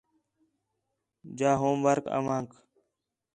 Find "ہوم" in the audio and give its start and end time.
1.59-1.77